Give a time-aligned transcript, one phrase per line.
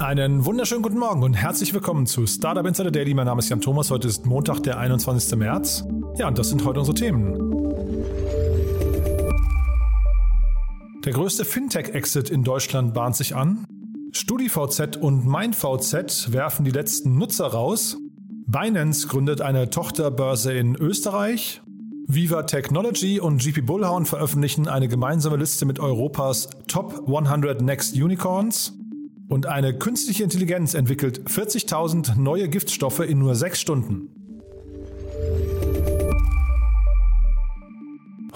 [0.00, 3.12] Einen wunderschönen guten Morgen und herzlich willkommen zu Startup Insider Daily.
[3.12, 3.90] Mein Name ist Jan Thomas.
[3.90, 5.38] Heute ist Montag, der 21.
[5.38, 5.84] März.
[6.16, 7.34] Ja, und das sind heute unsere Themen.
[11.04, 13.66] Der größte Fintech-Exit in Deutschland bahnt sich an.
[14.12, 17.98] StudiVZ und MeinVZ werfen die letzten Nutzer raus.
[18.46, 21.60] Binance gründet eine Tohterbörse in Österreich.
[22.06, 28.80] Viva Technology und GP Bullhorn veröffentlichen eine gemeinsame Liste mit Europas Top 100 Next Unicorns.
[29.30, 34.19] Und eine künstliche Intelligenz entwickelt 40.000 neue Giftstoffe in nur sechs Stunden.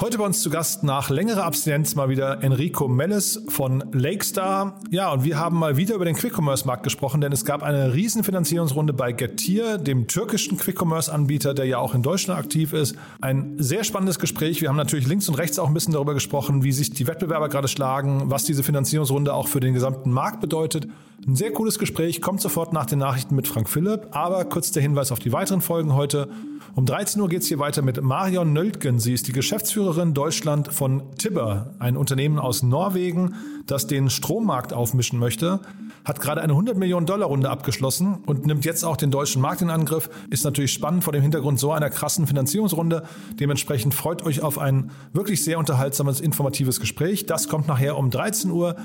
[0.00, 4.80] Heute bei uns zu Gast nach längerer Abstinenz mal wieder Enrico Melles von Lakestar.
[4.90, 8.24] Ja, und wir haben mal wieder über den Quick-Commerce-Markt gesprochen, denn es gab eine riesen
[8.24, 12.96] Finanzierungsrunde bei Getir, dem türkischen Quick-Commerce-Anbieter, der ja auch in Deutschland aktiv ist.
[13.20, 14.60] Ein sehr spannendes Gespräch.
[14.60, 17.48] Wir haben natürlich links und rechts auch ein bisschen darüber gesprochen, wie sich die Wettbewerber
[17.48, 20.88] gerade schlagen, was diese Finanzierungsrunde auch für den gesamten Markt bedeutet.
[21.24, 24.82] Ein sehr cooles Gespräch, kommt sofort nach den Nachrichten mit Frank Philipp, aber kurz der
[24.82, 26.28] Hinweis auf die weiteren Folgen heute.
[26.74, 28.98] Um 13 Uhr geht es hier weiter mit Marion Nöltgen.
[28.98, 29.83] Sie ist die Geschäftsführerin
[30.14, 33.34] Deutschland von Tibber, ein Unternehmen aus Norwegen,
[33.66, 35.60] das den Strommarkt aufmischen möchte.
[36.04, 39.62] Hat gerade eine 100 Millionen Dollar Runde abgeschlossen und nimmt jetzt auch den deutschen Markt
[39.62, 40.08] in Angriff.
[40.30, 43.04] Ist natürlich spannend vor dem Hintergrund so einer krassen Finanzierungsrunde.
[43.40, 47.26] Dementsprechend freut euch auf ein wirklich sehr unterhaltsames, informatives Gespräch.
[47.26, 48.76] Das kommt nachher um 13 Uhr.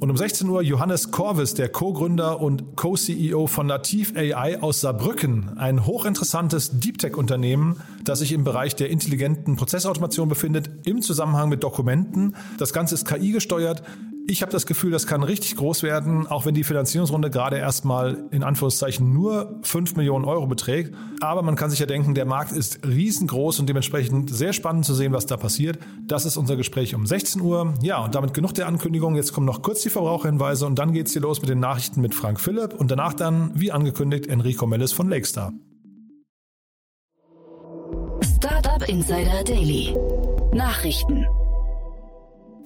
[0.00, 5.58] Und um 16 Uhr Johannes Korvis, der Co-Gründer und Co-CEO von Nativ AI aus Saarbrücken,
[5.58, 11.64] ein hochinteressantes Deep Tech-Unternehmen, das sich im Bereich der intelligenten Prozessautomation befindet, im Zusammenhang mit
[11.64, 12.36] Dokumenten.
[12.58, 13.82] Das Ganze ist KI gesteuert.
[14.30, 18.24] Ich habe das Gefühl, das kann richtig groß werden, auch wenn die Finanzierungsrunde gerade erstmal
[18.30, 20.94] in Anführungszeichen nur 5 Millionen Euro beträgt.
[21.20, 24.92] Aber man kann sich ja denken, der Markt ist riesengroß und dementsprechend sehr spannend zu
[24.92, 25.78] sehen, was da passiert.
[26.06, 27.72] Das ist unser Gespräch um 16 Uhr.
[27.80, 29.16] Ja, und damit genug der Ankündigung.
[29.16, 32.14] Jetzt kommen noch kurz die Verbraucherhinweise und dann geht's hier los mit den Nachrichten mit
[32.14, 35.54] Frank Philipp und danach dann, wie angekündigt, Enrico Mellis von Lakestar.
[38.36, 39.96] Startup Insider Daily.
[40.52, 41.26] Nachrichten.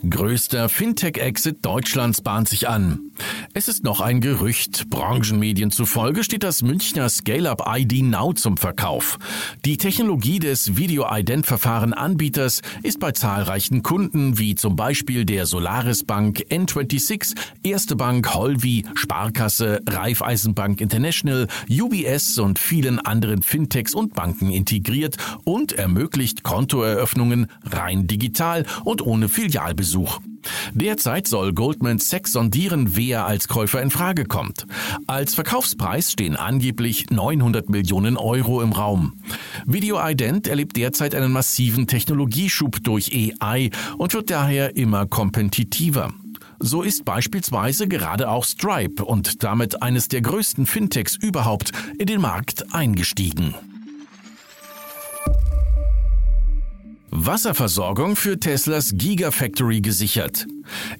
[0.08, 3.11] Größter Fintech-Exit Deutschlands bahnt sich an.
[3.54, 4.88] Es ist noch ein Gerücht.
[4.90, 9.18] Branchenmedien zufolge steht das Münchner Scale-Up ID Now zum Verkauf.
[9.64, 17.34] Die Technologie des Video-Ident-Verfahren-Anbieters ist bei zahlreichen Kunden wie zum Beispiel der Solaris Bank N26,
[17.62, 25.72] Erste Bank, Holvi, Sparkasse, Raiffeisenbank International, UBS und vielen anderen Fintechs und Banken integriert und
[25.72, 29.82] ermöglicht Kontoeröffnungen rein digital und ohne Filialbesuch.
[29.82, 30.20] Besuch.
[30.74, 34.64] Derzeit soll Goldman Sachs sondieren, wer als Käufer in Frage kommt.
[35.08, 39.14] Als Verkaufspreis stehen angeblich 900 Millionen Euro im Raum.
[39.66, 46.12] VideoIdent erlebt derzeit einen massiven Technologieschub durch AI und wird daher immer kompetitiver.
[46.60, 52.20] So ist beispielsweise gerade auch Stripe und damit eines der größten Fintechs überhaupt in den
[52.20, 53.56] Markt eingestiegen.
[57.10, 60.46] Wasserversorgung für Teslas Gigafactory gesichert.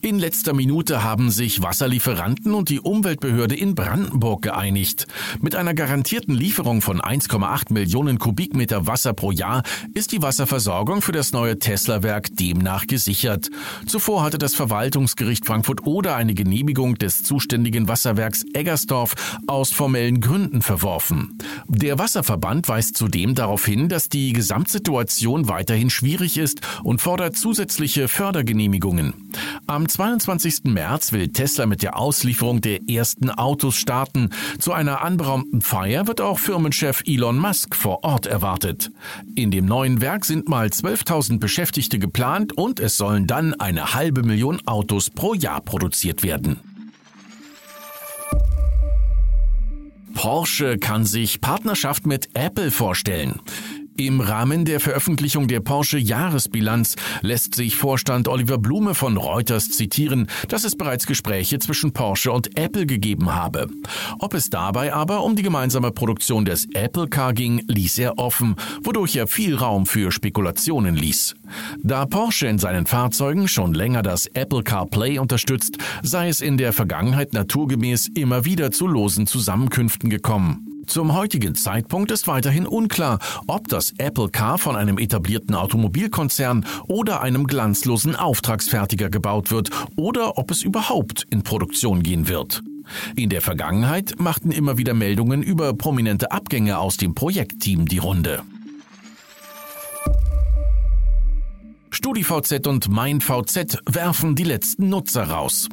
[0.00, 5.06] In letzter Minute haben sich Wasserlieferanten und die Umweltbehörde in Brandenburg geeinigt.
[5.41, 9.62] Mit einer garantierten Lieferung von 1,8 Millionen Kubikmeter Wasser pro Jahr
[9.95, 13.50] ist die Wasserversorgung für das neue Tesla-Werk demnach gesichert.
[13.87, 19.15] Zuvor hatte das Verwaltungsgericht Frankfurt-Oder eine Genehmigung des zuständigen Wasserwerks Eggersdorf
[19.47, 21.39] aus formellen Gründen verworfen.
[21.69, 28.09] Der Wasserverband weist zudem darauf hin, dass die Gesamtsituation weiterhin schwierig ist und fordert zusätzliche
[28.09, 29.31] Fördergenehmigungen.
[29.67, 30.65] Am 22.
[30.65, 34.31] März will Tesla mit der Auslieferung der ersten Autos starten.
[34.59, 38.91] Zu einer anberaumten Feier wird auch Firmenchef Elon Musk vor Ort erwartet.
[39.35, 44.23] In dem neuen Werk sind mal 12.000 Beschäftigte geplant und es sollen dann eine halbe
[44.23, 46.59] Million Autos pro Jahr produziert werden.
[50.15, 53.41] Porsche kann sich Partnerschaft mit Apple vorstellen.
[53.97, 60.29] Im Rahmen der Veröffentlichung der Porsche Jahresbilanz lässt sich Vorstand Oliver Blume von Reuters zitieren,
[60.49, 63.69] dass es bereits Gespräche zwischen Porsche und Apple gegeben habe.
[64.19, 68.56] Ob es dabei aber um die gemeinsame Produktion des Apple Car ging, ließ er offen,
[68.83, 71.35] wodurch er viel Raum für Spekulationen ließ.
[71.83, 76.73] Da Porsche in seinen Fahrzeugen schon länger das Apple CarPlay unterstützt, sei es in der
[76.73, 80.72] Vergangenheit naturgemäß immer wieder zu losen Zusammenkünften gekommen.
[80.93, 87.23] Zum heutigen Zeitpunkt ist weiterhin unklar, ob das Apple Car von einem etablierten Automobilkonzern oder
[87.23, 92.62] einem glanzlosen Auftragsfertiger gebaut wird oder ob es überhaupt in Produktion gehen wird.
[93.17, 98.43] In der Vergangenheit machten immer wieder Meldungen über prominente Abgänge aus dem Projektteam die Runde.
[101.88, 105.71] StudiVZ und MeinVZ werfen die letzten Nutzer raus.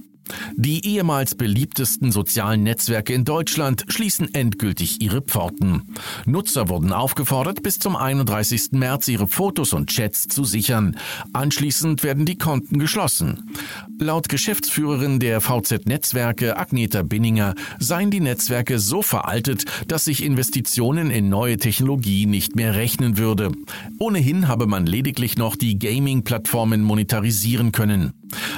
[0.55, 5.83] Die ehemals beliebtesten sozialen Netzwerke in Deutschland schließen endgültig ihre Pforten.
[6.25, 8.71] Nutzer wurden aufgefordert, bis zum 31.
[8.71, 10.97] März ihre Fotos und Chats zu sichern.
[11.33, 13.51] Anschließend werden die Konten geschlossen.
[13.99, 21.29] Laut Geschäftsführerin der VZ-Netzwerke Agneta Binninger seien die Netzwerke so veraltet, dass sich Investitionen in
[21.29, 23.51] neue Technologie nicht mehr rechnen würde.
[23.97, 28.13] Ohnehin habe man lediglich noch die Gaming-Plattformen monetarisieren können.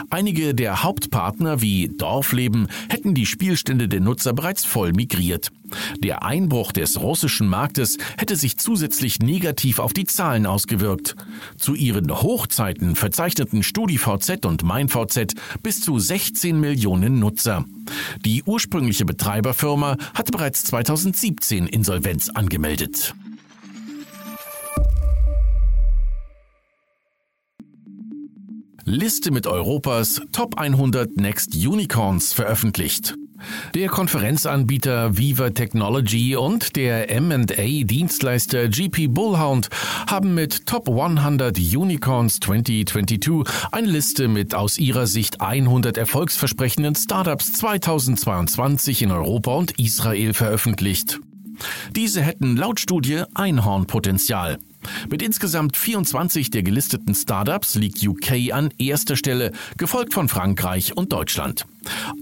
[0.10, 5.52] Einige der Hauptpartner wie Dorfleben hätten die Spielstände der Nutzer bereits voll migriert.
[6.00, 11.16] Der Einbruch des russischen Marktes hätte sich zusätzlich negativ auf die Zahlen ausgewirkt.
[11.58, 15.34] Zu ihren Hochzeiten verzeichneten StudiVZ und MeinVZ
[15.64, 17.66] bis zu 16 Millionen Nutzer.
[18.26, 23.14] Die ursprüngliche Betreiberfirma hatte bereits 2017 Insolvenz angemeldet.
[28.92, 33.16] Liste mit Europas Top 100 Next Unicorns veröffentlicht.
[33.74, 39.70] Der Konferenzanbieter Viva Technology und der M&A-Dienstleister GP Bullhound
[40.08, 47.54] haben mit Top 100 Unicorns 2022 eine Liste mit aus ihrer Sicht 100 erfolgsversprechenden Startups
[47.54, 51.22] 2022 in Europa und Israel veröffentlicht.
[51.96, 54.58] Diese hätten laut Studie Einhornpotenzial.
[55.10, 61.14] Mit insgesamt 24 der gelisteten Startups liegt UK an erster Stelle, gefolgt von Frankreich und
[61.14, 61.66] Deutschland.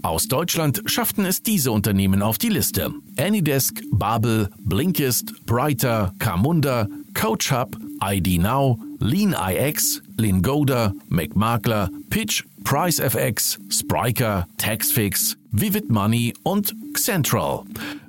[0.01, 2.94] Aus Deutschland schafften es diese Unternehmen auf die Liste.
[3.17, 15.38] Anydesk, Babel, Blinkist, Brighter, Camunda, CoachHub, ID Now, LeanIX, Lingoda, McMakler, Pitch, PriceFX, Spriker, Taxfix,
[15.51, 17.63] Vivid Money und Xentral.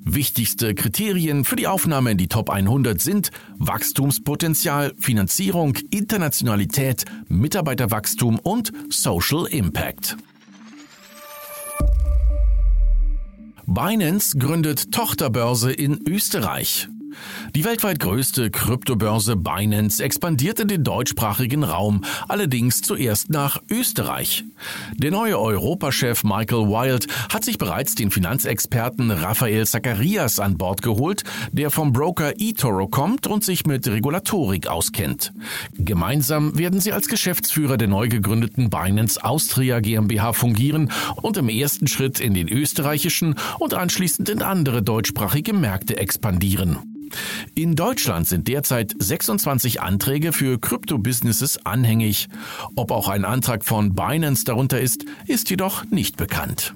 [0.05, 8.73] Wichtigste Kriterien für die Aufnahme in die Top 100 sind Wachstumspotenzial, Finanzierung, Internationalität, Mitarbeiterwachstum und
[8.91, 10.17] Social Impact.
[13.67, 16.89] Binance gründet Tochterbörse in Österreich.
[17.55, 24.45] Die weltweit größte Kryptobörse Binance expandiert in den deutschsprachigen Raum, allerdings zuerst nach Österreich.
[24.97, 31.25] Der neue Europachef Michael Wild hat sich bereits den Finanzexperten Raphael Zacharias an Bord geholt,
[31.53, 35.33] der vom Broker eToro kommt und sich mit Regulatorik auskennt.
[35.75, 41.87] Gemeinsam werden sie als Geschäftsführer der neu gegründeten Binance Austria GmbH fungieren und im ersten
[41.87, 46.79] Schritt in den österreichischen und anschließend in andere deutschsprachige Märkte expandieren.
[47.55, 52.29] In Deutschland sind derzeit 26 Anträge für Krypto-Businesses anhängig.
[52.77, 56.75] Ob auch ein Antrag von Binance darunter ist, ist jedoch nicht bekannt.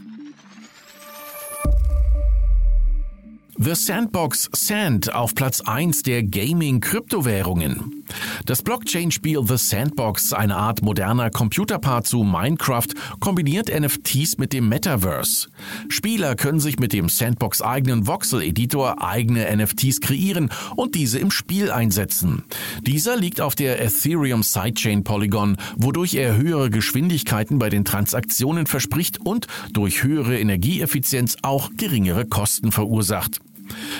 [3.56, 8.03] The Sandbox Sand auf Platz 1 der Gaming-Kryptowährungen.
[8.46, 12.88] Das Blockchain-Spiel The Sandbox, eine Art moderner Computerpart zu Minecraft,
[13.20, 15.48] kombiniert NFTs mit dem Metaverse.
[15.88, 21.70] Spieler können sich mit dem Sandbox eigenen Voxel-Editor eigene NFTs kreieren und diese im Spiel
[21.70, 22.44] einsetzen.
[22.82, 29.20] Dieser liegt auf der Ethereum Sidechain Polygon, wodurch er höhere Geschwindigkeiten bei den Transaktionen verspricht
[29.20, 33.40] und durch höhere Energieeffizienz auch geringere Kosten verursacht.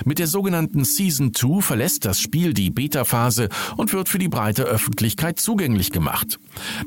[0.05, 4.65] Mit der sogenannten Season 2 verlässt das Spiel die Beta-Phase und wird für die breite
[4.65, 6.39] Öffentlichkeit zugänglich gemacht.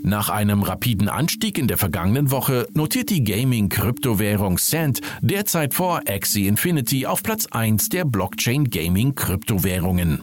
[0.04, 6.48] Nach einem rapiden Anstieg in der vergangenen Woche notiert die Gaming-Kryptowährung Sand derzeit vor Axie
[6.48, 10.22] Infinity auf Platz 1 der Blockchain-Gaming-Kryptowährungen.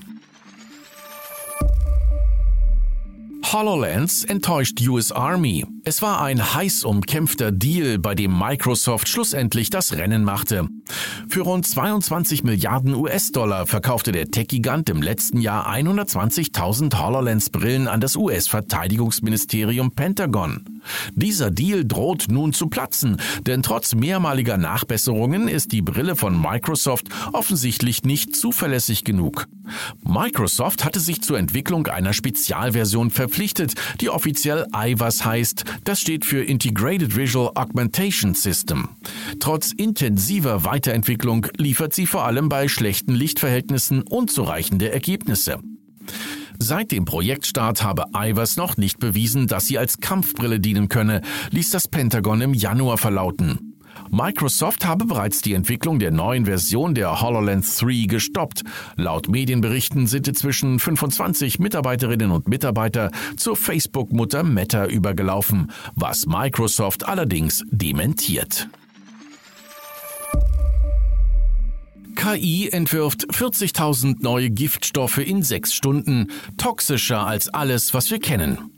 [3.52, 5.64] HoloLens enttäuscht US Army.
[5.84, 10.66] Es war ein heiß umkämpfter Deal, bei dem Microsoft schlussendlich das Rennen machte.
[11.34, 18.14] Für rund 22 Milliarden US-Dollar verkaufte der Tech-Gigant im letzten Jahr 120.000 HoloLens-Brillen an das
[18.14, 20.64] US-Verteidigungsministerium Pentagon.
[21.16, 27.08] Dieser Deal droht nun zu platzen, denn trotz mehrmaliger Nachbesserungen ist die Brille von Microsoft
[27.32, 29.48] offensichtlich nicht zuverlässig genug.
[30.06, 35.64] Microsoft hatte sich zur Entwicklung einer Spezialversion verpflichtet, die offiziell IVAS heißt.
[35.84, 38.90] Das steht für Integrated Visual Augmentation System.
[39.40, 41.23] Trotz intensiver Weiterentwicklung
[41.58, 45.58] liefert sie vor allem bei schlechten Lichtverhältnissen unzureichende Ergebnisse.
[46.58, 51.70] Seit dem Projektstart habe IVAS noch nicht bewiesen, dass sie als Kampfbrille dienen könne, ließ
[51.70, 53.74] das Pentagon im Januar verlauten.
[54.10, 58.62] Microsoft habe bereits die Entwicklung der neuen Version der HoloLens 3 gestoppt.
[58.96, 67.64] Laut Medienberichten sind inzwischen 25 Mitarbeiterinnen und Mitarbeiter zur Facebook-Mutter Meta übergelaufen, was Microsoft allerdings
[67.70, 68.68] dementiert.
[72.14, 78.70] KI entwirft 40.000 neue Giftstoffe in sechs Stunden, toxischer als alles, was wir kennen.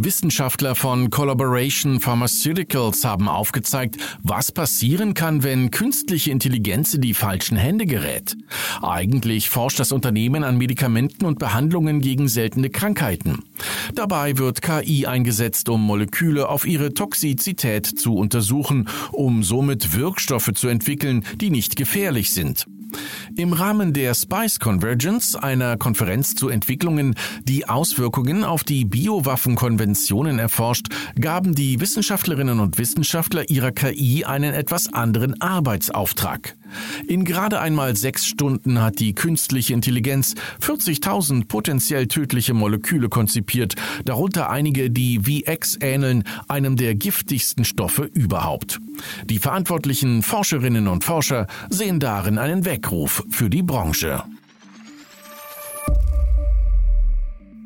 [0.00, 7.56] Wissenschaftler von Collaboration Pharmaceuticals haben aufgezeigt, was passieren kann, wenn künstliche Intelligenz in die falschen
[7.56, 8.36] Hände gerät.
[8.80, 13.42] Eigentlich forscht das Unternehmen an Medikamenten und Behandlungen gegen seltene Krankheiten.
[13.92, 20.68] Dabei wird KI eingesetzt, um Moleküle auf ihre Toxizität zu untersuchen, um somit Wirkstoffe zu
[20.68, 22.66] entwickeln, die nicht gefährlich sind.
[23.36, 27.14] Im Rahmen der Spice Convergence, einer Konferenz zu Entwicklungen,
[27.44, 30.88] die Auswirkungen auf die Biowaffenkonventionen erforscht,
[31.20, 36.56] gaben die Wissenschaftlerinnen und Wissenschaftler ihrer KI einen etwas anderen Arbeitsauftrag.
[37.06, 44.50] In gerade einmal sechs Stunden hat die künstliche Intelligenz 40.000 potenziell tödliche Moleküle konzipiert, darunter
[44.50, 48.80] einige, die VX ähneln, einem der giftigsten Stoffe überhaupt.
[49.24, 54.22] Die verantwortlichen Forscherinnen und Forscher sehen darin einen Weckruf für die Branche.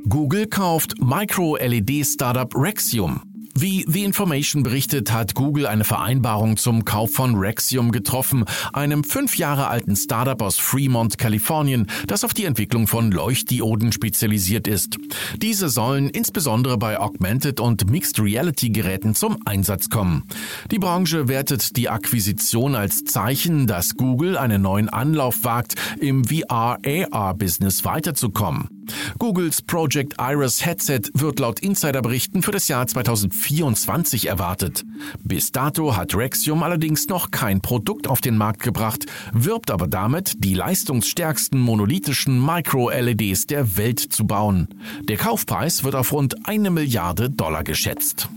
[0.09, 3.32] Google kauft Micro-LED-Startup Rexium.
[3.55, 9.37] Wie The Information berichtet, hat Google eine Vereinbarung zum Kauf von Rexium getroffen, einem fünf
[9.37, 14.97] Jahre alten Startup aus Fremont, Kalifornien, das auf die Entwicklung von Leuchtdioden spezialisiert ist.
[15.37, 20.25] Diese sollen insbesondere bei Augmented und Mixed Reality Geräten zum Einsatz kommen.
[20.71, 27.85] Die Branche wertet die Akquisition als Zeichen, dass Google einen neuen Anlauf wagt, im VR-AR-Business
[27.85, 28.82] weiterzukommen.
[29.19, 34.85] Googles Project Iris Headset wird laut Insiderberichten für das Jahr 2024 erwartet.
[35.23, 40.45] Bis dato hat Rexium allerdings noch kein Produkt auf den Markt gebracht, wirbt aber damit,
[40.45, 44.69] die leistungsstärksten monolithischen Micro-LEDs der Welt zu bauen.
[45.09, 48.29] Der Kaufpreis wird auf rund eine Milliarde Dollar geschätzt.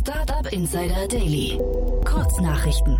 [0.00, 1.58] Startup Insider Daily.
[2.04, 2.98] Kurznachrichten.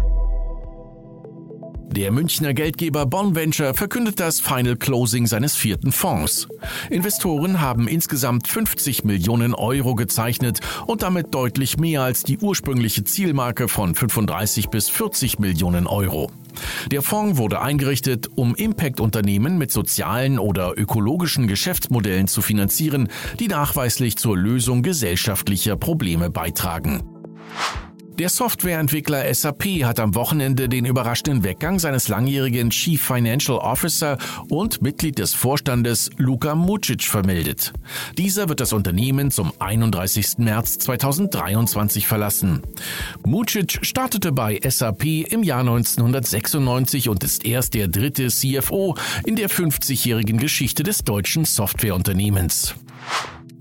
[1.94, 6.48] Der Münchner Geldgeber Bonventure verkündet das Final Closing seines vierten Fonds.
[6.88, 13.68] Investoren haben insgesamt 50 Millionen Euro gezeichnet und damit deutlich mehr als die ursprüngliche Zielmarke
[13.68, 16.30] von 35 bis 40 Millionen Euro.
[16.90, 23.08] Der Fonds wurde eingerichtet, um Impact-Unternehmen mit sozialen oder ökologischen Geschäftsmodellen zu finanzieren,
[23.38, 27.02] die nachweislich zur Lösung gesellschaftlicher Probleme beitragen.
[28.22, 34.16] Der Softwareentwickler SAP hat am Wochenende den überraschenden Weggang seines langjährigen Chief Financial Officer
[34.48, 37.72] und Mitglied des Vorstandes Luka Mucic vermeldet.
[38.16, 40.38] Dieser wird das Unternehmen zum 31.
[40.38, 42.62] März 2023 verlassen.
[43.26, 48.94] Mucic startete bei SAP im Jahr 1996 und ist erst der dritte CFO
[49.26, 52.76] in der 50-jährigen Geschichte des deutschen Softwareunternehmens.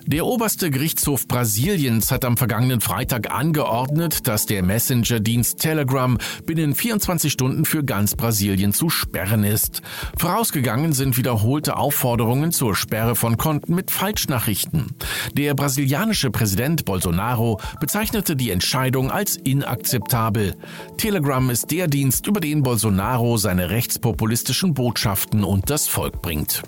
[0.07, 7.31] Der oberste Gerichtshof Brasiliens hat am vergangenen Freitag angeordnet, dass der Messenger-Dienst Telegram binnen 24
[7.31, 9.81] Stunden für ganz Brasilien zu sperren ist.
[10.17, 14.95] Vorausgegangen sind wiederholte Aufforderungen zur Sperre von Konten mit Falschnachrichten.
[15.33, 20.55] Der brasilianische Präsident Bolsonaro bezeichnete die Entscheidung als inakzeptabel.
[20.97, 26.63] Telegram ist der Dienst, über den Bolsonaro seine rechtspopulistischen Botschaften und das Volk bringt.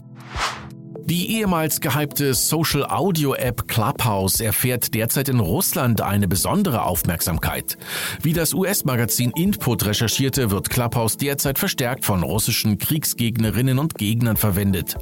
[1.05, 7.77] Die ehemals gehypte Social Audio App Clubhouse erfährt derzeit in Russland eine besondere Aufmerksamkeit.
[8.21, 14.95] Wie das US-Magazin Input recherchierte, wird Clubhouse derzeit verstärkt von russischen Kriegsgegnerinnen und Gegnern verwendet.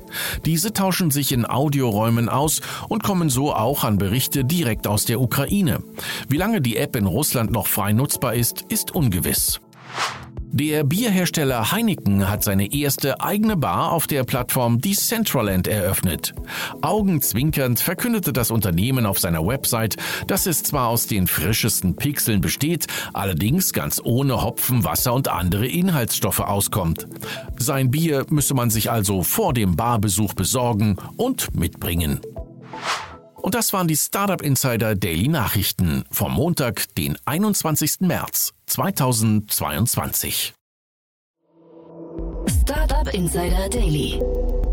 [0.44, 5.22] Diese tauschen sich in Audioräumen aus und kommen so auch an Berichte direkt aus der
[5.22, 5.84] Ukraine.
[6.28, 9.62] Wie lange die App in Russland noch frei nutzbar ist, ist ungewiss.
[10.54, 16.34] Der Bierhersteller Heineken hat seine erste eigene Bar auf der Plattform Decentraland eröffnet.
[16.82, 19.96] Augenzwinkernd verkündete das Unternehmen auf seiner Website,
[20.28, 25.68] dass es zwar aus den frischesten Pixeln besteht, allerdings ganz ohne Hopfen, Wasser und andere
[25.68, 27.08] Inhaltsstoffe auskommt.
[27.58, 32.20] Sein Bier müsse man sich also vor dem Barbesuch besorgen und mitbringen.
[33.36, 38.02] Und das waren die Startup Insider Daily Nachrichten vom Montag, den 21.
[38.02, 40.54] März 2022.
[42.48, 44.22] Startup Insider Daily.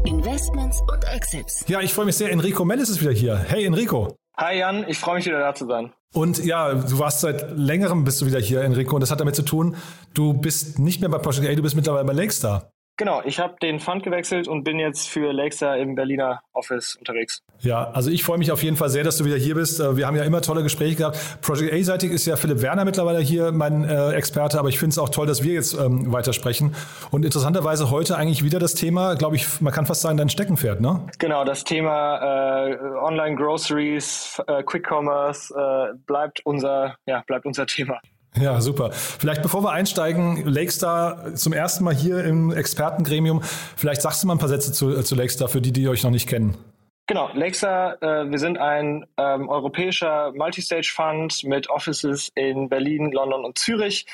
[0.05, 1.65] Investments und Exits.
[1.67, 2.31] Ja, ich freue mich sehr.
[2.31, 3.37] Enrico Mellis ist wieder hier.
[3.37, 4.15] Hey Enrico.
[4.37, 5.93] Hi Jan, ich freue mich wieder da zu sein.
[6.15, 9.35] Und ja, du warst seit längerem bist du wieder hier, Enrico, und das hat damit
[9.35, 9.75] zu tun,
[10.15, 12.71] du bist nicht mehr bei Project A, du bist mittlerweile bei Lakestar.
[12.99, 17.45] Genau, ich habe den Fund gewechselt und bin jetzt für Lakestar im Berliner Office unterwegs.
[17.61, 19.79] Ja, also ich freue mich auf jeden Fall sehr, dass du wieder hier bist.
[19.79, 21.41] Äh, wir haben ja immer tolle Gespräche gehabt.
[21.41, 24.99] Project A-seitig ist ja Philipp Werner mittlerweile hier mein äh, Experte, aber ich finde es
[24.99, 26.75] auch toll, dass wir jetzt ähm, weitersprechen.
[27.13, 30.81] Und interessanterweise heute eigentlich wieder das Thema, glaube ich, man kann fast sagen, dein Steckenpferd,
[30.81, 31.07] ne?
[31.21, 37.67] Genau, das Thema äh, Online Groceries, äh, Quick Commerce äh, bleibt unser, ja, bleibt unser
[37.67, 38.01] Thema.
[38.41, 38.91] Ja, super.
[38.93, 43.43] Vielleicht bevor wir einsteigen, Lakestar zum ersten Mal hier im Expertengremium.
[43.77, 46.11] Vielleicht sagst du mal ein paar Sätze zu, zu Lakestar für die, die euch noch
[46.11, 46.57] nicht kennen.
[47.07, 53.59] Genau, Lakestar, äh, wir sind ein ähm, europäischer Multistage-Fund mit Offices in Berlin, London und
[53.59, 54.05] Zürich.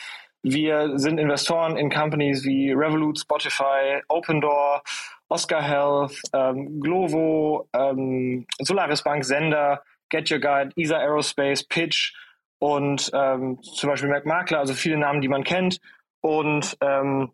[0.42, 4.82] Wir sind Investoren in Companies wie Revolut, Spotify, Opendoor,
[5.28, 12.12] Oscar Health, ähm, Glovo, ähm, Solaris Bank, Sender, Get Your Guide, ESA Aerospace, Pitch
[12.58, 15.78] und ähm, zum Beispiel Mac Makler, also viele Namen, die man kennt
[16.20, 17.32] und ähm,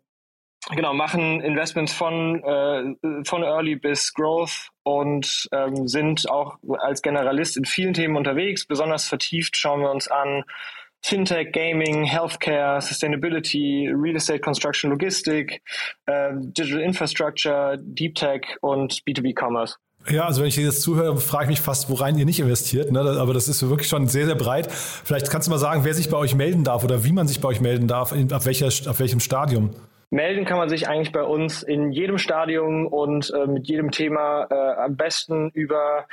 [0.69, 7.57] genau machen Investments von äh, von Early bis Growth und ähm, sind auch als Generalist
[7.57, 8.65] in vielen Themen unterwegs.
[8.65, 10.43] Besonders vertieft schauen wir uns an
[11.03, 15.63] Fintech, Gaming, Healthcare, Sustainability, Real Estate Construction, Logistik,
[16.05, 19.77] äh, Digital Infrastructure, Deep Tech und B2B Commerce.
[20.09, 22.91] Ja, also wenn ich jetzt zuhöre, frage ich mich fast, worein ihr nicht investiert.
[22.91, 22.99] Ne?
[22.99, 24.71] Aber das ist wirklich schon sehr, sehr breit.
[24.71, 27.39] Vielleicht kannst du mal sagen, wer sich bei euch melden darf oder wie man sich
[27.39, 29.71] bei euch melden darf, auf, welcher, auf welchem Stadium.
[30.09, 34.47] Melden kann man sich eigentlich bei uns in jedem Stadium und äh, mit jedem Thema
[34.49, 36.05] äh, am besten über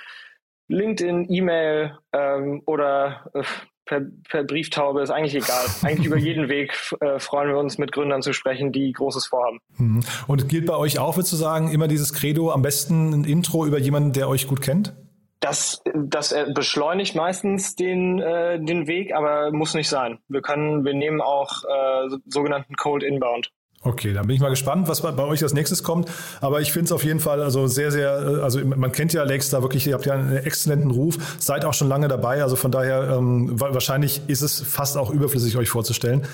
[0.69, 3.43] LinkedIn, E-Mail ähm, oder äh,
[3.89, 5.65] per, per Brieftaube, ist eigentlich egal.
[5.83, 9.61] Eigentlich über jeden Weg äh, freuen wir uns, mit Gründern zu sprechen, die Großes vorhaben.
[9.79, 10.01] Mhm.
[10.27, 13.67] Und gilt bei euch auch, würdest du sagen, immer dieses Credo, am besten ein Intro
[13.67, 14.95] über jemanden, der euch gut kennt?
[15.41, 20.19] Das, das beschleunigt meistens den, äh, den Weg, aber muss nicht sein.
[20.29, 23.53] Wir können, wir nehmen auch äh, sogenannten Cold Inbound.
[23.83, 26.11] Okay, dann bin ich mal gespannt, was bei euch als nächstes kommt.
[26.41, 29.23] Aber ich finde es auf jeden Fall also sehr, sehr, äh, also man kennt ja
[29.23, 32.43] Alex da wirklich, ihr habt ja einen exzellenten Ruf, seid auch schon lange dabei.
[32.43, 36.27] Also von daher, ähm, wahrscheinlich ist es fast auch überflüssig, euch vorzustellen.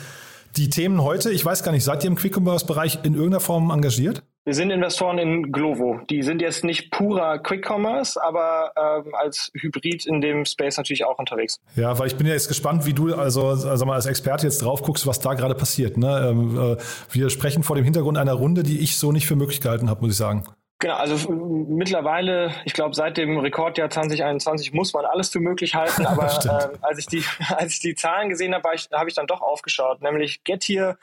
[0.56, 4.22] Die Themen heute, ich weiß gar nicht, seid ihr im Quick-Commerce-Bereich in irgendeiner Form engagiert?
[4.46, 6.00] Wir sind Investoren in Glovo.
[6.10, 11.06] Die sind jetzt nicht purer Quick Commerce, aber ähm, als Hybrid in dem Space natürlich
[11.06, 11.62] auch unterwegs.
[11.76, 14.60] Ja, weil ich bin ja jetzt gespannt, wie du also, also mal als Experte jetzt
[14.60, 15.96] drauf guckst, was da gerade passiert.
[15.96, 16.28] Ne?
[16.28, 16.76] Ähm, äh,
[17.10, 20.02] wir sprechen vor dem Hintergrund einer Runde, die ich so nicht für möglich gehalten habe,
[20.02, 20.44] muss ich sagen.
[20.78, 26.04] Genau, also mittlerweile, ich glaube, seit dem Rekordjahr 2021 muss man alles für möglich halten,
[26.06, 27.24] aber äh, als, ich die,
[27.56, 30.98] als ich die Zahlen gesehen habe, habe ich dann doch aufgeschaut, nämlich Getir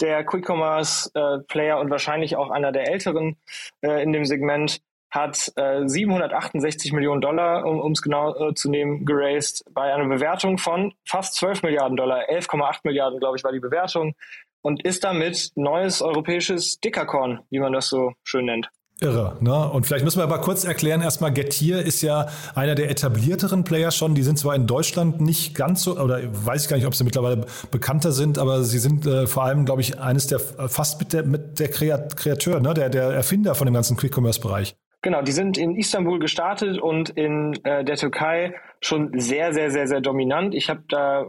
[0.00, 3.36] der Quick Commerce äh, Player und wahrscheinlich auch einer der älteren
[3.82, 9.04] äh, in dem Segment hat äh, 768 Millionen Dollar, um es genau äh, zu nehmen,
[9.04, 12.28] geraced bei einer Bewertung von fast 12 Milliarden Dollar.
[12.28, 14.14] 11,8 Milliarden, glaube ich, war die Bewertung
[14.62, 18.70] und ist damit neues europäisches Dickerkorn, wie man das so schön nennt.
[19.02, 19.70] Irre, ne?
[19.70, 23.90] Und vielleicht müssen wir aber kurz erklären, erstmal Getir ist ja einer der etablierteren Player
[23.90, 24.14] schon.
[24.14, 27.04] Die sind zwar in Deutschland nicht ganz so, oder weiß ich gar nicht, ob sie
[27.04, 31.12] mittlerweile bekannter sind, aber sie sind äh, vor allem, glaube ich, eines der, fast mit
[31.12, 32.74] der, mit der Kreateur, ne?
[32.74, 34.76] der, der Erfinder von dem ganzen Quick-Commerce-Bereich.
[35.02, 39.86] Genau, die sind in Istanbul gestartet und in äh, der Türkei schon sehr, sehr, sehr,
[39.86, 40.54] sehr dominant.
[40.54, 41.26] Ich habe da äh,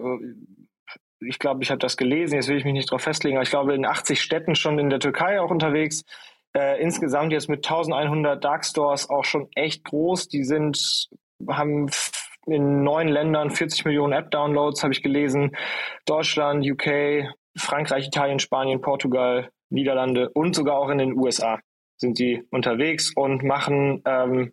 [1.23, 3.51] ich glaube, ich habe das gelesen, jetzt will ich mich nicht darauf festlegen, aber ich
[3.51, 6.03] glaube, in 80 Städten schon in der Türkei auch unterwegs
[6.55, 10.27] äh, insgesamt jetzt mit 1100 Dark Stores auch schon echt groß.
[10.27, 11.09] Die sind,
[11.47, 11.89] haben
[12.45, 15.55] in neun Ländern 40 Millionen App-Downloads, habe ich gelesen.
[16.05, 21.59] Deutschland, UK, Frankreich, Italien, Spanien, Portugal, Niederlande und sogar auch in den USA
[22.01, 24.51] sind sie unterwegs und machen ähm,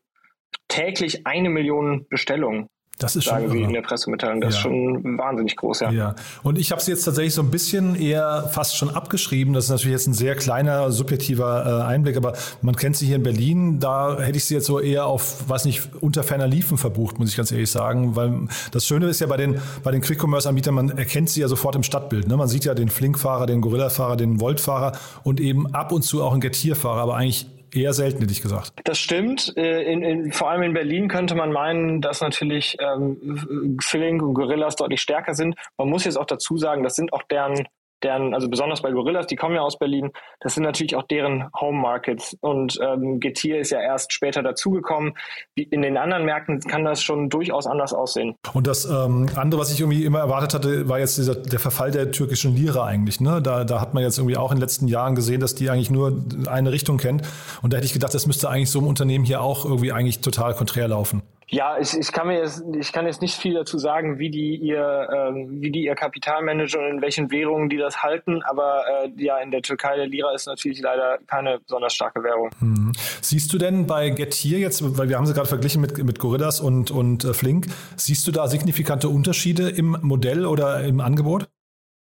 [0.69, 2.69] täglich eine Million Bestellungen.
[2.99, 4.41] Das ist sagen schon Sie in der Pressemitteilung.
[4.41, 4.59] Das ja.
[4.59, 5.91] ist schon wahnsinnig groß, ja.
[5.91, 9.55] Ja, und ich habe es jetzt tatsächlich so ein bisschen eher fast schon abgeschrieben.
[9.55, 13.15] Das ist natürlich jetzt ein sehr kleiner, subjektiver äh, Einblick, aber man kennt sie hier
[13.15, 13.79] in Berlin.
[13.79, 17.31] Da hätte ich sie jetzt so eher auf, weiß nicht, unter ferner Liefen verbucht, muss
[17.31, 18.17] ich ganz ehrlich sagen.
[18.17, 21.77] Weil das Schöne ist ja bei den, bei den Quick-Commerce-Anbietern, man erkennt sie ja sofort
[21.77, 22.27] im Stadtbild.
[22.27, 22.37] Ne?
[22.37, 26.33] Man sieht ja den Flink-Fahrer, den Gorilla-Fahrer, den Volt-Fahrer und eben ab und zu auch
[26.33, 28.73] einen Getir-Fahrer, aber eigentlich eher selten, hätte ich gesagt.
[28.85, 29.53] Das stimmt.
[29.57, 34.35] Äh, in, in, vor allem in Berlin könnte man meinen, dass natürlich ähm, Filling und
[34.35, 35.55] Gorillas deutlich stärker sind.
[35.77, 37.67] Man muss jetzt auch dazu sagen, das sind auch deren
[38.03, 41.49] deren, also besonders bei Gorillas, die kommen ja aus Berlin, das sind natürlich auch deren
[41.61, 42.37] Home Markets.
[42.41, 45.15] Und ähm, Getir ist ja erst später dazugekommen.
[45.55, 48.37] In den anderen Märkten kann das schon durchaus anders aussehen.
[48.53, 51.91] Und das ähm, andere, was ich irgendwie immer erwartet hatte, war jetzt dieser, der Verfall
[51.91, 53.21] der türkischen Lira eigentlich.
[53.21, 53.41] Ne?
[53.43, 55.91] Da, da hat man jetzt irgendwie auch in den letzten Jahren gesehen, dass die eigentlich
[55.91, 57.23] nur eine Richtung kennt.
[57.63, 60.21] Und da hätte ich gedacht, das müsste eigentlich so einem Unternehmen hier auch irgendwie eigentlich
[60.21, 61.23] total konträr laufen.
[61.51, 64.57] Ja, ich, ich kann mir jetzt, ich kann jetzt nicht viel dazu sagen, wie die
[64.57, 68.85] ihr, ähm, wie die ihr Kapital managen und in welchen Währungen die das halten, aber
[69.05, 72.51] äh, ja, in der Türkei der Lira ist natürlich leider keine besonders starke Währung.
[72.59, 72.93] Hm.
[73.23, 76.61] Siehst du denn bei Getir jetzt, weil wir haben sie gerade verglichen mit, mit Gorillas
[76.61, 81.49] und, und äh, Flink, siehst du da signifikante Unterschiede im Modell oder im Angebot?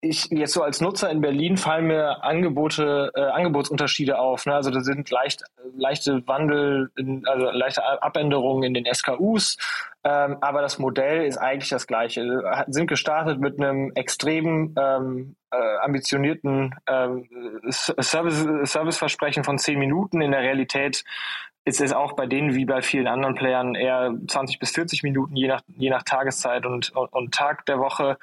[0.01, 4.45] Ich jetzt so als Nutzer in Berlin fallen mir Angebote, äh, Angebotsunterschiede auf.
[4.45, 4.53] Ne?
[4.53, 5.43] Also da sind leicht,
[5.75, 9.57] leichte Wandel, in, also leichte Abänderungen in den SKUs,
[10.05, 12.41] ähm, aber das Modell ist eigentlich das gleiche.
[12.67, 17.27] Sind gestartet mit einem extrem ähm, äh, ambitionierten ähm,
[17.69, 20.21] Service, Serviceversprechen von zehn Minuten.
[20.21, 21.03] In der Realität
[21.65, 25.35] ist es auch bei denen wie bei vielen anderen Playern eher 20 bis 40 Minuten,
[25.35, 28.17] je nach, je nach Tageszeit und, und, und Tag der Woche.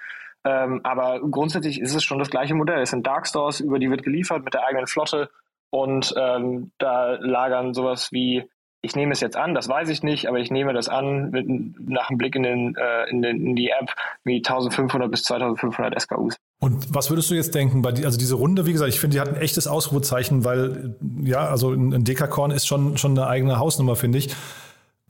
[0.46, 2.80] Ähm, aber grundsätzlich ist es schon das gleiche Modell.
[2.80, 5.28] Es sind Dark Stores, über die wird geliefert mit der eigenen Flotte
[5.70, 8.48] und ähm, da lagern sowas wie
[8.86, 11.46] ich nehme es jetzt an, das weiß ich nicht, aber ich nehme das an mit,
[11.88, 13.90] nach einem Blick in, den, äh, in, den, in die App
[14.22, 16.36] wie 1500 bis 2500 SKUs.
[16.60, 19.16] Und was würdest du jetzt denken bei die, also diese Runde, wie gesagt, ich finde,
[19.16, 23.58] die hat ein echtes Ausrufezeichen, weil ja, also ein Dekakorn ist schon schon eine eigene
[23.58, 24.34] Hausnummer, finde ich.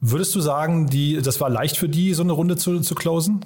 [0.00, 3.44] Würdest du sagen, die, das war leicht für die, so eine Runde zu, zu closen?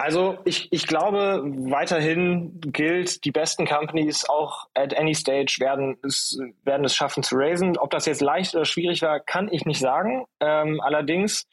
[0.00, 6.38] Also ich, ich glaube, weiterhin gilt, die besten Companies auch at any stage werden es,
[6.64, 7.76] werden es schaffen zu raisen.
[7.76, 10.24] Ob das jetzt leicht oder schwierig war, kann ich nicht sagen.
[10.40, 11.46] Ähm, allerdings,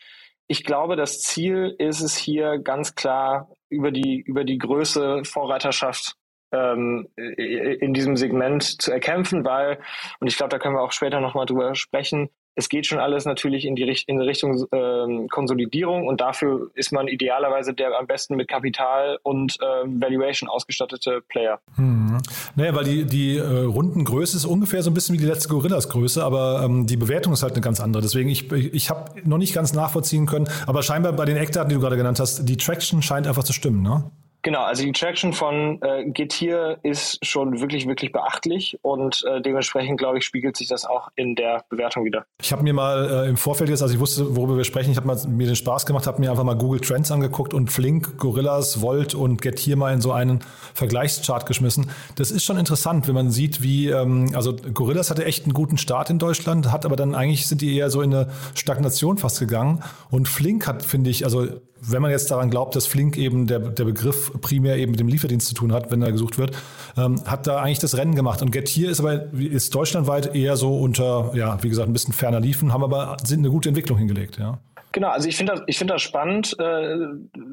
[0.48, 6.16] ich glaube, das Ziel ist es hier ganz klar über die, über die Größe Vorreiterschaft
[6.54, 9.78] ähm, in diesem Segment zu erkämpfen, weil,
[10.22, 13.26] und ich glaube, da können wir auch später nochmal drüber sprechen, es geht schon alles
[13.26, 18.36] natürlich in die, in Richtung ähm, Konsolidierung und dafür ist man idealerweise der am besten
[18.36, 21.60] mit Kapital und ähm, Valuation ausgestattete Player.
[21.76, 22.18] Hm.
[22.56, 26.24] Naja, weil die, die äh, Rundengröße ist ungefähr so ein bisschen wie die letzte Gorillas-Größe,
[26.24, 28.02] aber ähm, die Bewertung ist halt eine ganz andere.
[28.02, 31.76] Deswegen, ich, ich habe noch nicht ganz nachvollziehen können, aber scheinbar bei den Eckdaten, die
[31.76, 34.10] du gerade genannt hast, die Traction scheint einfach zu stimmen, ne?
[34.44, 39.98] Genau, also die Traction von äh, Getir ist schon wirklich, wirklich beachtlich und äh, dementsprechend,
[39.98, 42.26] glaube ich, spiegelt sich das auch in der Bewertung wieder.
[42.42, 44.98] Ich habe mir mal äh, im Vorfeld jetzt, also ich wusste, worüber wir sprechen, ich
[44.98, 48.82] habe mir den Spaß gemacht, habe mir einfach mal Google Trends angeguckt und Flink, Gorillas,
[48.82, 50.40] Volt und Getir mal in so einen
[50.74, 51.90] Vergleichschart geschmissen.
[52.16, 55.78] Das ist schon interessant, wenn man sieht, wie, ähm, also Gorillas hatte echt einen guten
[55.78, 59.40] Start in Deutschland, hat aber dann eigentlich sind die eher so in eine Stagnation fast
[59.40, 61.48] gegangen und Flink hat, finde ich, also
[61.82, 65.08] wenn man jetzt daran glaubt, dass Flink eben der, der Begriff primär eben mit dem
[65.08, 66.58] Lieferdienst zu tun hat, wenn er gesucht wird,
[66.98, 68.42] ähm, hat da eigentlich das Rennen gemacht.
[68.42, 72.40] Und Getir ist aber ist deutschlandweit eher so unter, ja, wie gesagt, ein bisschen ferner
[72.40, 74.60] liefen, haben aber sind eine gute Entwicklung hingelegt, ja.
[74.92, 76.96] Genau, also ich finde das, ich finde das spannend, äh,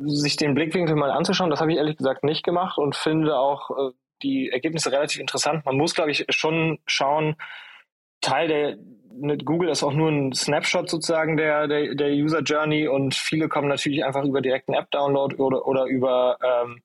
[0.07, 1.51] sich den Blickwinkel mal anzuschauen.
[1.51, 5.65] Das habe ich ehrlich gesagt nicht gemacht und finde auch äh, die Ergebnisse relativ interessant.
[5.67, 7.37] Man muss, glaube ich, schon schauen,
[8.21, 8.77] Teil der
[9.45, 13.69] Google ist auch nur ein Snapshot sozusagen der, der, der User Journey und viele kommen
[13.69, 16.83] natürlich einfach über direkten App-Download oder, oder über ähm,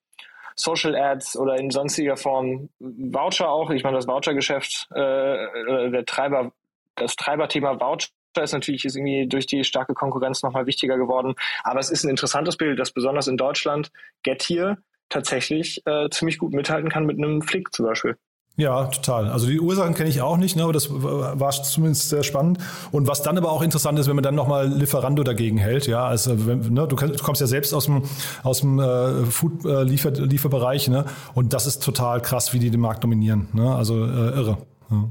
[0.55, 3.71] Social Ads oder in sonstiger Form Voucher auch.
[3.71, 6.51] Ich meine, das Voucher-Geschäft, äh, der Treiber,
[6.95, 8.09] das Treiberthema Voucher
[8.43, 11.35] ist natürlich ist irgendwie durch die starke Konkurrenz nochmal wichtiger geworden.
[11.63, 13.91] Aber es ist ein interessantes Bild, dass besonders in Deutschland
[14.23, 14.77] Getir
[15.09, 18.17] tatsächlich äh, ziemlich gut mithalten kann mit einem Flick zum Beispiel.
[18.59, 19.29] Ja, total.
[19.29, 22.57] Also die Ursachen kenne ich auch nicht, ne, aber das war zumindest sehr spannend.
[22.91, 26.05] Und was dann aber auch interessant ist, wenn man dann nochmal Lieferando dagegen hält, ja,
[26.05, 28.03] also wenn, ne, du, kommst ja selbst aus dem
[28.43, 32.81] aus dem äh, Food äh, Liefer, ne, und das ist total krass, wie die den
[32.81, 34.57] Markt dominieren, ne, also äh, irre.
[34.91, 35.05] Ja.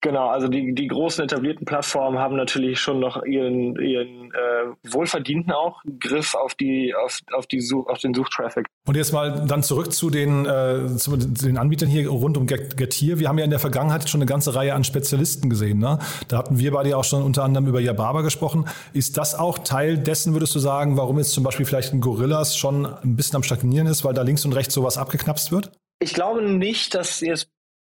[0.00, 5.52] Genau, also die, die großen etablierten Plattformen haben natürlich schon noch ihren, ihren äh, wohlverdienten
[5.52, 8.66] auch Griff auf die auf, auf die Such, auf den Suchtraffic.
[8.86, 13.18] Und jetzt mal dann zurück zu den, äh, zu den Anbietern hier rund um Getir.
[13.18, 15.80] Wir haben ja in der Vergangenheit schon eine ganze Reihe an Spezialisten gesehen.
[15.80, 15.98] Ne?
[16.28, 18.66] Da hatten wir beide ja auch schon unter anderem über Yababa gesprochen.
[18.92, 22.56] Ist das auch Teil dessen, würdest du sagen, warum jetzt zum Beispiel vielleicht ein Gorillas
[22.56, 25.72] schon ein bisschen am Stagnieren ist, weil da links und rechts sowas abgeknapst wird?
[26.00, 27.50] Ich glaube nicht, dass jetzt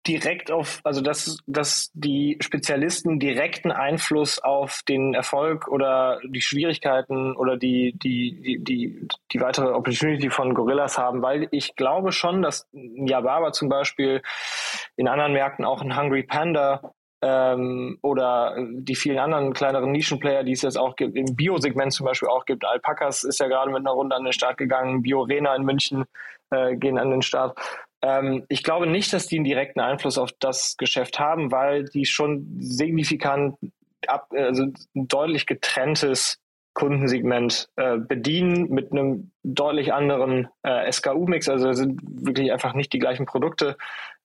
[0.07, 7.35] direkt auf, also dass, dass die Spezialisten direkten Einfluss auf den Erfolg oder die Schwierigkeiten
[7.35, 12.41] oder die, die, die, die, die weitere Opportunity von Gorillas haben, weil ich glaube schon,
[12.41, 14.21] dass Yababa zum Beispiel
[14.95, 20.53] in anderen Märkten auch ein Hungry Panda ähm, oder die vielen anderen kleineren Nischenplayer, die
[20.53, 22.65] es jetzt auch gibt, im Bio-Segment zum Beispiel auch gibt.
[22.65, 26.05] Alpacas ist ja gerade mit einer Runde an den Start gegangen, Biorena in München
[26.49, 27.57] äh, gehen an den Start.
[28.01, 32.05] Ähm, ich glaube nicht, dass die einen direkten Einfluss auf das Geschäft haben, weil die
[32.05, 33.55] schon signifikant
[34.07, 36.39] ab, also ein deutlich getrenntes
[36.73, 41.49] Kundensegment äh, bedienen mit einem deutlich anderen äh, SKU-Mix.
[41.49, 43.77] Also sind wirklich einfach nicht die gleichen Produkte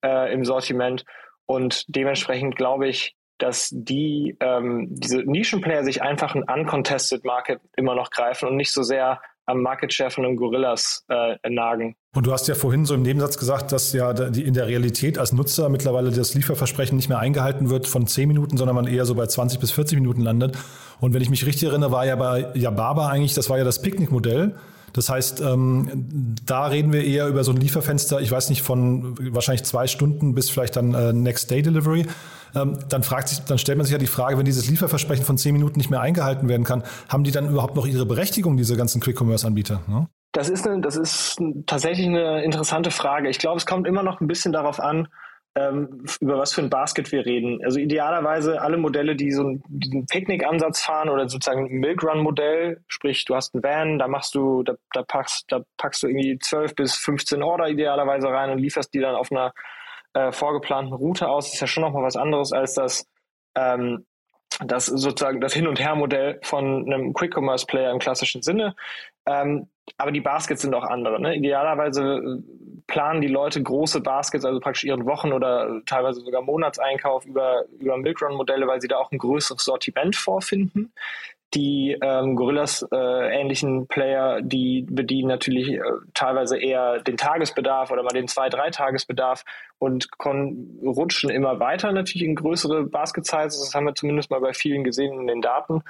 [0.04, 1.04] äh, im Sortiment.
[1.46, 7.94] Und dementsprechend glaube ich, dass die ähm, diese Nischenplayer sich einfach ein uncontested Market immer
[7.94, 11.96] noch greifen und nicht so sehr am Market Share von den Gorillas äh, nagen.
[12.14, 15.18] Und du hast ja vorhin so im Nebensatz gesagt, dass ja die in der Realität
[15.18, 19.04] als Nutzer mittlerweile das Lieferversprechen nicht mehr eingehalten wird von 10 Minuten, sondern man eher
[19.04, 20.56] so bei 20 bis 40 Minuten landet.
[21.00, 23.82] Und wenn ich mich richtig erinnere, war ja bei Yababa eigentlich, das war ja das
[23.82, 24.54] Picknickmodell.
[24.92, 29.16] Das heißt, ähm, da reden wir eher über so ein Lieferfenster, ich weiß nicht, von
[29.34, 32.06] wahrscheinlich zwei Stunden bis vielleicht dann äh, Next Day Delivery.
[32.54, 35.36] Ähm, dann fragt sich, dann stellt man sich ja die Frage, wenn dieses Lieferversprechen von
[35.36, 38.76] zehn Minuten nicht mehr eingehalten werden kann, haben die dann überhaupt noch ihre Berechtigung, diese
[38.76, 39.82] ganzen Quick-Commerce-Anbieter?
[39.86, 40.08] Ne?
[40.32, 43.28] Das das ist tatsächlich eine interessante Frage.
[43.28, 45.08] Ich glaube, es kommt immer noch ein bisschen darauf an,
[45.56, 47.64] ähm, über was für ein Basket wir reden.
[47.64, 53.34] Also idealerweise alle Modelle, die so einen, Picknick-Ansatz fahren oder sozusagen ein Milk-Run-Modell, sprich du
[53.34, 56.94] hast einen Van, da machst du, da, da packst, da packst du irgendwie 12 bis
[56.96, 59.54] 15 Order idealerweise rein und lieferst die dann auf einer
[60.12, 61.46] äh, vorgeplanten Route aus.
[61.46, 63.06] Das ist ja schon nochmal was anderes als das,
[63.54, 64.04] ähm,
[64.64, 68.74] das sozusagen das Hin- und Her-Modell von einem Quick-Commerce-Player im klassischen Sinne.
[69.26, 71.20] Ähm, aber die Baskets sind auch andere.
[71.20, 71.36] Ne?
[71.36, 72.42] Idealerweise äh,
[72.86, 77.96] planen die Leute große Baskets, also praktisch ihren Wochen- oder teilweise sogar Monatseinkauf über, über
[77.96, 80.92] Milkrun-Modelle, weil sie da auch ein größeres Sortiment vorfinden.
[81.54, 85.80] Die ähm, Gorillas äh, ähnlichen Player, die bedienen natürlich äh,
[86.12, 89.44] teilweise eher den Tagesbedarf oder mal den zwei, drei Tagesbedarf
[89.78, 93.60] und rutschen immer weiter natürlich in größere Basket-Sizes.
[93.60, 95.82] Das haben wir zumindest mal bei vielen gesehen in den Daten.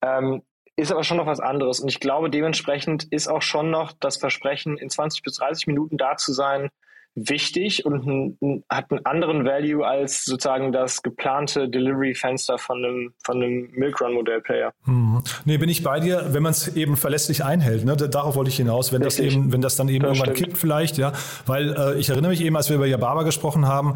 [0.00, 0.42] Ähm,
[0.76, 1.80] ist aber schon noch was anderes.
[1.80, 5.98] Und ich glaube, dementsprechend ist auch schon noch das Versprechen, in 20 bis 30 Minuten
[5.98, 6.70] da zu sein,
[7.14, 13.36] wichtig und ein, hat einen anderen Value als sozusagen das geplante Delivery-Fenster von einem, von
[13.42, 14.72] einem Milkrun-Modell-Player.
[14.84, 15.22] Hm.
[15.44, 17.84] Nee, bin ich bei dir, wenn man es eben verlässlich einhält.
[17.84, 17.96] Ne?
[17.96, 19.26] Darauf wollte ich hinaus, wenn Richtig.
[19.26, 20.50] das eben, wenn das dann eben das irgendwann stimmt.
[20.50, 21.12] kippt vielleicht, ja.
[21.46, 23.94] Weil äh, ich erinnere mich eben, als wir über Yababa gesprochen haben,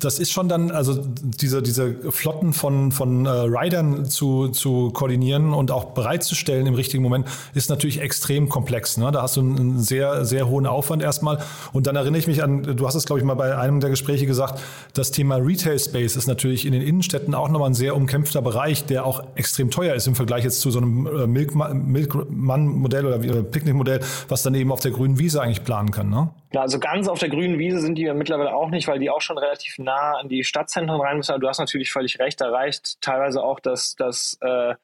[0.00, 5.52] das ist schon dann, also diese, diese Flotten von, von äh, Riders zu, zu koordinieren
[5.52, 8.96] und auch bereitzustellen im richtigen Moment, ist natürlich extrem komplex.
[8.96, 9.10] Ne?
[9.12, 11.38] Da hast du einen sehr, sehr hohen Aufwand erstmal.
[11.72, 13.90] Und dann erinnere ich mich an du hast es, glaube ich, mal bei einem der
[13.90, 14.60] Gespräche gesagt,
[14.94, 18.86] das Thema Retail Space ist natürlich in den Innenstädten auch nochmal ein sehr umkämpfter Bereich,
[18.86, 24.00] der auch extrem teuer ist im Vergleich jetzt zu so einem äh, Milkmann-Modell oder Picknick-Modell,
[24.28, 26.10] was dann eben auf der grünen Wiese eigentlich planen kann.
[26.10, 26.30] Ne?
[26.52, 29.10] Ja, also ganz auf der grünen Wiese sind die ja mittlerweile auch nicht, weil die
[29.10, 31.32] auch schon relativ nah an die Stadtzentren rein müssen.
[31.32, 34.74] Aber du hast natürlich völlig recht, da reicht teilweise auch das, das äh,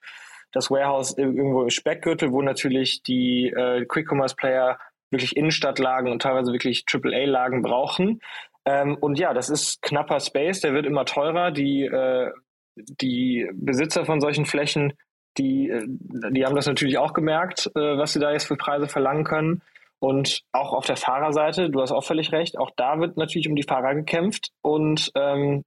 [0.53, 4.79] das Warehouse irgendwo im Speckgürtel, wo natürlich die äh, Quick-Commerce-Player
[5.11, 8.21] wirklich Innenstadtlagen und teilweise wirklich AAA-Lagen brauchen.
[8.65, 11.51] Ähm, und ja, das ist knapper Space, der wird immer teurer.
[11.51, 12.31] Die, äh,
[12.77, 14.93] die Besitzer von solchen Flächen,
[15.39, 18.89] die, äh, die haben das natürlich auch gemerkt, äh, was sie da jetzt für Preise
[18.89, 19.63] verlangen können.
[19.99, 23.55] Und auch auf der Fahrerseite, du hast auch völlig recht, auch da wird natürlich um
[23.55, 24.51] die Fahrer gekämpft.
[24.63, 25.65] Und ähm,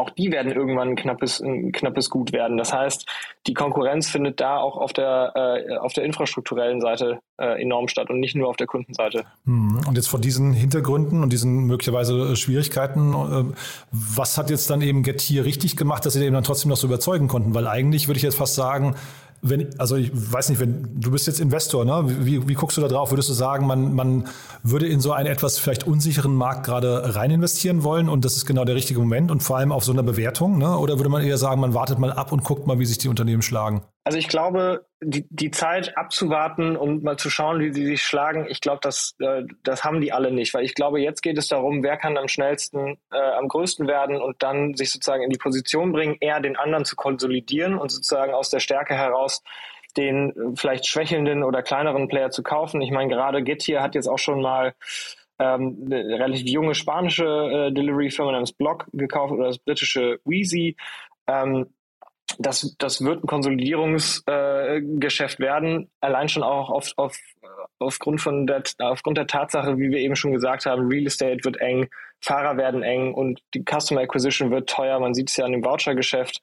[0.00, 2.56] auch die werden irgendwann ein knappes, ein knappes Gut werden.
[2.56, 3.06] Das heißt,
[3.46, 8.10] die Konkurrenz findet da auch auf der, äh, auf der infrastrukturellen Seite äh, enorm statt
[8.10, 9.24] und nicht nur auf der Kundenseite.
[9.44, 9.80] Hm.
[9.86, 13.54] Und jetzt vor diesen Hintergründen und diesen möglicherweise äh, Schwierigkeiten, äh,
[13.92, 16.86] was hat jetzt dann eben Getir richtig gemacht, dass sie eben dann trotzdem noch so
[16.86, 17.54] überzeugen konnten?
[17.54, 18.96] Weil eigentlich würde ich jetzt fast sagen,
[19.42, 22.04] wenn, also ich weiß nicht, wenn du bist jetzt Investor, ne?
[22.24, 23.10] Wie, wie guckst du da drauf?
[23.10, 24.28] Würdest du sagen, man, man
[24.62, 28.46] würde in so einen etwas vielleicht unsicheren Markt gerade rein investieren wollen und das ist
[28.46, 30.76] genau der richtige Moment und vor allem auf so einer Bewertung, ne?
[30.76, 33.08] Oder würde man eher sagen, man wartet mal ab und guckt mal, wie sich die
[33.08, 33.82] Unternehmen schlagen?
[34.10, 38.48] Also ich glaube, die, die Zeit abzuwarten und mal zu schauen, wie sie sich schlagen,
[38.50, 40.52] ich glaube, das, äh, das haben die alle nicht.
[40.52, 44.20] Weil ich glaube, jetzt geht es darum, wer kann am schnellsten, äh, am größten werden
[44.20, 48.34] und dann sich sozusagen in die Position bringen, eher den anderen zu konsolidieren und sozusagen
[48.34, 49.44] aus der Stärke heraus
[49.96, 52.80] den äh, vielleicht schwächelnden oder kleineren Player zu kaufen.
[52.80, 54.74] Ich meine, gerade Getir hat jetzt auch schon mal
[55.38, 60.76] ähm, eine relativ junge spanische äh, Delivery-Firma namens Block gekauft oder das britische Wheezy.
[61.28, 61.68] Ähm,
[62.40, 67.14] das, das wird ein Konsolidierungsgeschäft äh, werden, allein schon auch auf, auf,
[67.78, 71.58] aufgrund, von der, aufgrund der Tatsache, wie wir eben schon gesagt haben, Real Estate wird
[71.58, 74.98] eng, Fahrer werden eng und die Customer Acquisition wird teuer.
[75.00, 76.40] Man sieht es ja an dem Voucher-Geschäft.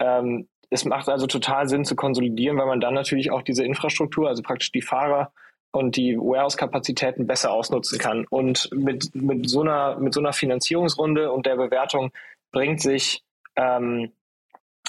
[0.00, 4.26] Ähm, es macht also total Sinn zu konsolidieren, weil man dann natürlich auch diese Infrastruktur,
[4.28, 5.30] also praktisch die Fahrer
[5.70, 8.26] und die Warehouse-Kapazitäten besser ausnutzen kann.
[8.30, 12.10] Und mit, mit, so einer, mit so einer Finanzierungsrunde und der Bewertung
[12.50, 13.22] bringt sich
[13.54, 14.10] ähm,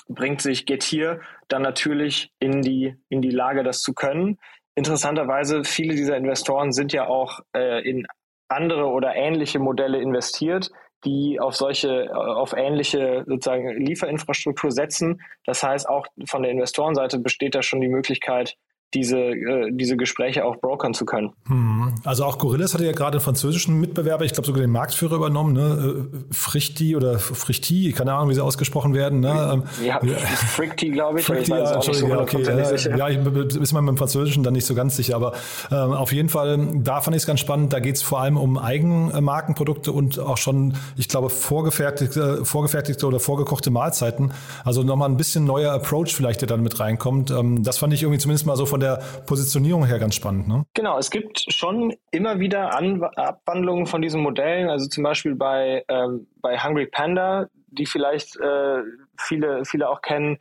[0.07, 4.37] bringt sich Getir dann natürlich in die, in die Lage, das zu können.
[4.75, 8.05] Interessanterweise, viele dieser Investoren sind ja auch äh, in
[8.47, 10.71] andere oder ähnliche Modelle investiert,
[11.05, 15.21] die auf solche, auf ähnliche sozusagen Lieferinfrastruktur setzen.
[15.45, 18.55] Das heißt, auch von der Investorenseite besteht da schon die Möglichkeit,
[18.93, 21.33] diese, äh, diese Gespräche auch brokern zu können.
[21.47, 21.95] Hm.
[22.05, 25.53] Also auch Gorillas hatte ja gerade einen französischen Mitbewerber, ich glaube sogar den Marktführer übernommen,
[25.53, 26.07] ne?
[26.13, 29.19] Äh, Frichti oder Frichti, keine Ahnung, wie sie ausgesprochen werden.
[29.19, 29.51] Ne?
[29.53, 31.25] Ähm, ja, Frichti, glaube ich.
[31.25, 32.43] Frichti, ja, Entschuldigung, ja, okay.
[32.43, 35.33] Ja, ja, ich ist man mit dem Französischen dann nicht so ganz sicher, aber
[35.71, 38.37] ähm, auf jeden Fall, da fand ich es ganz spannend, da geht es vor allem
[38.37, 44.31] um Eigenmarkenprodukte und auch schon, ich glaube, vorgefertigte, vorgefertigte oder vorgekochte Mahlzeiten.
[44.63, 47.31] Also nochmal ein bisschen neuer Approach vielleicht, der dann mit reinkommt.
[47.31, 50.47] Ähm, das fand ich irgendwie zumindest mal so von der Positionierung her ganz spannend.
[50.47, 50.65] Ne?
[50.73, 55.83] Genau, es gibt schon immer wieder An Abwandlungen von diesen Modellen, also zum Beispiel bei,
[55.87, 58.81] ähm, bei Hungry Panda, die vielleicht äh,
[59.17, 60.37] viele, viele auch kennen,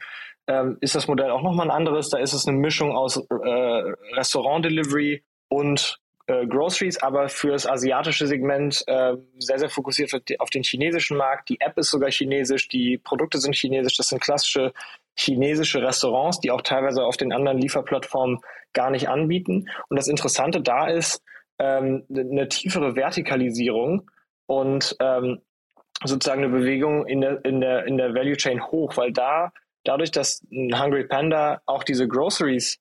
[0.47, 2.09] ähm, ist das Modell auch nochmal ein anderes.
[2.09, 8.27] Da ist es eine Mischung aus äh, Restaurant-Delivery und äh, Groceries, aber für das asiatische
[8.27, 11.49] Segment äh, sehr, sehr fokussiert auf den chinesischen Markt.
[11.49, 14.73] Die App ist sogar chinesisch, die Produkte sind chinesisch, das sind klassische
[15.17, 18.41] chinesische Restaurants, die auch teilweise auf den anderen Lieferplattformen
[18.73, 19.69] gar nicht anbieten.
[19.89, 21.23] Und das Interessante da ist
[21.59, 24.11] ähm, eine tiefere Vertikalisierung
[24.47, 25.41] und ähm,
[26.05, 29.53] sozusagen eine Bewegung in der, in der, in der Value Chain hoch, weil da
[29.85, 32.79] dadurch, dass ein Hungry Panda auch diese Groceries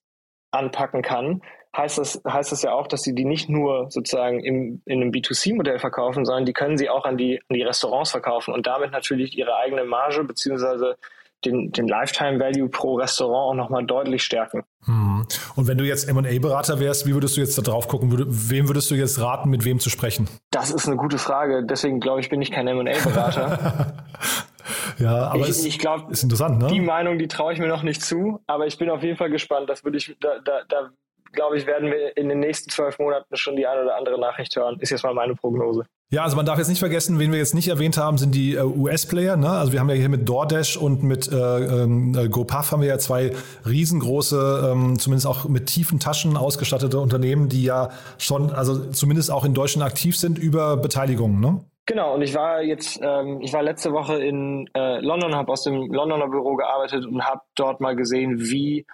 [0.51, 1.41] anpacken kann,
[1.75, 5.11] heißt das, heißt das ja auch, dass sie die nicht nur sozusagen im, in einem
[5.11, 8.91] B2C-Modell verkaufen, sondern die können sie auch an die, an die Restaurants verkaufen und damit
[8.91, 10.97] natürlich ihre eigene Marge beziehungsweise
[11.43, 14.63] den, den Lifetime Value pro Restaurant auch nochmal deutlich stärken.
[14.85, 15.25] Hm.
[15.55, 18.13] Und wenn du jetzt M&A-Berater wärst, wie würdest du jetzt da drauf gucken?
[18.27, 20.27] wem würdest du jetzt raten, mit wem zu sprechen?
[20.51, 21.65] Das ist eine gute Frage.
[21.65, 24.05] Deswegen glaube ich, bin ich kein M&A-Berater.
[24.99, 26.67] ja, aber ich, ich glaube, ist interessant, ne?
[26.67, 29.29] Die Meinung, die traue ich mir noch nicht zu, aber ich bin auf jeden Fall
[29.29, 29.69] gespannt.
[29.69, 30.91] Das würde ich, da, da, da
[31.35, 34.55] glaube ich, werden wir in den nächsten zwölf Monaten schon die eine oder andere Nachricht
[34.55, 34.77] hören.
[34.79, 35.85] Ist jetzt mal meine Prognose.
[36.11, 38.55] Ja, also man darf jetzt nicht vergessen, wen wir jetzt nicht erwähnt haben, sind die
[38.55, 39.37] äh, US-Player.
[39.37, 39.49] Ne?
[39.49, 42.99] Also wir haben ja hier mit DoorDash und mit äh, äh, GoPuff haben wir ja
[42.99, 43.31] zwei
[43.65, 49.45] riesengroße, ähm, zumindest auch mit tiefen Taschen ausgestattete Unternehmen, die ja schon, also zumindest auch
[49.45, 51.39] in Deutschland aktiv sind über Beteiligungen.
[51.39, 51.65] Ne?
[51.87, 55.63] Genau, und ich war jetzt, ähm, ich war letzte Woche in äh, London, habe aus
[55.63, 58.85] dem Londoner Büro gearbeitet und habe dort mal gesehen, wie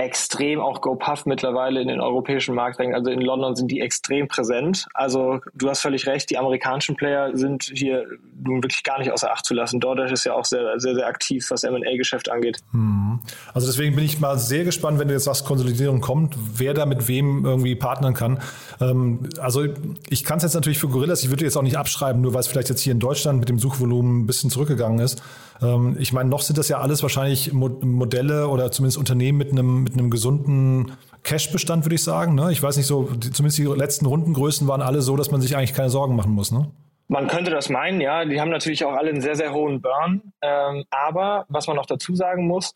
[0.00, 2.94] extrem auch GoPuff mittlerweile in den europäischen Markt drängen.
[2.94, 4.86] Also in London sind die extrem präsent.
[4.94, 8.06] Also du hast völlig recht, die amerikanischen Player sind hier
[8.42, 9.78] nun wirklich gar nicht außer Acht zu lassen.
[9.78, 12.58] DoorDash ist ja auch sehr, sehr, sehr aktiv, was M&A-Geschäft angeht.
[12.72, 13.20] Hm.
[13.52, 16.86] Also deswegen bin ich mal sehr gespannt, wenn du jetzt sagst, Konsolidierung kommt, wer da
[16.86, 18.40] mit wem irgendwie partnern kann.
[18.80, 19.66] Ähm, also
[20.08, 22.40] ich kann es jetzt natürlich für Gorillas, ich würde jetzt auch nicht abschreiben, nur weil
[22.40, 25.22] es vielleicht jetzt hier in Deutschland mit dem Suchvolumen ein bisschen zurückgegangen ist.
[25.62, 29.86] Ähm, ich meine, noch sind das ja alles wahrscheinlich Modelle oder zumindest Unternehmen mit einem
[29.90, 32.34] mit einem gesunden Cash-Bestand, würde ich sagen.
[32.34, 32.50] Ne?
[32.52, 35.56] Ich weiß nicht so, die, zumindest die letzten Rundengrößen waren alle so, dass man sich
[35.56, 36.50] eigentlich keine Sorgen machen muss.
[36.52, 36.70] Ne?
[37.08, 38.24] Man könnte das meinen, ja.
[38.24, 40.32] Die haben natürlich auch alle einen sehr, sehr hohen Burn.
[40.42, 42.72] Ähm, aber was man noch dazu sagen muss,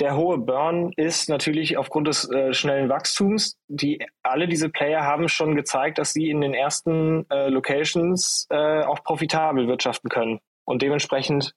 [0.00, 3.58] der hohe Burn ist natürlich aufgrund des äh, schnellen Wachstums.
[3.68, 8.82] Die, alle diese Player haben schon gezeigt, dass sie in den ersten äh, Locations äh,
[8.82, 10.40] auch profitabel wirtschaften können.
[10.64, 11.54] Und dementsprechend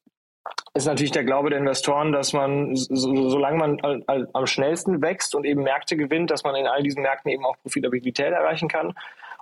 [0.74, 4.04] ist natürlich der Glaube der Investoren, dass man, so, solange man
[4.34, 7.56] am schnellsten wächst und eben Märkte gewinnt, dass man in all diesen Märkten eben auch
[7.62, 8.94] Profitabilität erreichen kann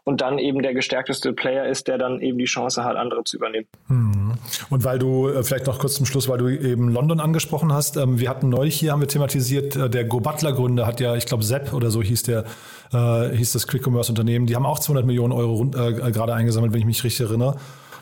[0.04, 3.38] und dann eben der gestärkteste Player ist, der dann eben die Chance hat, andere zu
[3.38, 3.68] übernehmen.
[3.88, 4.34] Hm.
[4.70, 7.98] Und weil du, äh, vielleicht noch kurz zum Schluss, weil du eben London angesprochen hast,
[7.98, 11.16] ähm, wir hatten neulich hier, haben wir thematisiert, äh, der Go Butler Gründer hat ja,
[11.16, 12.46] ich glaube, Sepp oder so hieß der,
[12.92, 16.80] äh, hieß das Quick Commerce Unternehmen, die haben auch 200 Millionen Euro gerade eingesammelt, wenn
[16.80, 17.58] ich mich richtig erinnere.